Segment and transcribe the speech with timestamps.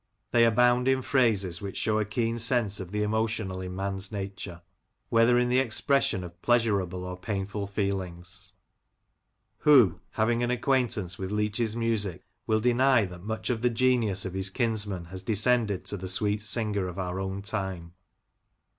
[0.31, 4.63] They abound in phrases which show a keen sense of the emotional in man*s nature,
[5.09, 8.53] whether in the expression of pleasurable or painful feelings.
[9.59, 13.19] Who having an acquaintance with Leach's music will deny y antes Leach^ the Lancashire Composer,
[13.19, 16.87] 6y that much of the genius of his kinsman has descended to the sweet singer
[16.87, 17.93] of our own time